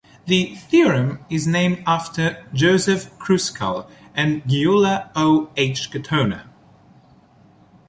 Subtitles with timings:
[0.25, 5.51] The theorem is named after Joseph Kruskal and Gyula O.
[5.55, 5.91] H.
[5.91, 6.49] Katona.